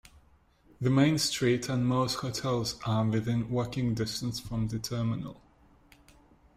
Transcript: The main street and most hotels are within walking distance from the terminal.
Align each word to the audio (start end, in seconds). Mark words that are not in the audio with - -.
The 0.79 0.89
main 0.89 1.19
street 1.19 1.69
and 1.69 1.85
most 1.85 2.15
hotels 2.15 2.73
are 2.87 3.05
within 3.05 3.51
walking 3.51 3.93
distance 3.93 4.39
from 4.39 4.67
the 4.69 4.79
terminal. 4.79 5.43